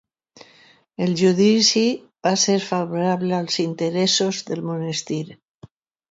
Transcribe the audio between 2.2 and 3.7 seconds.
va ser favorable als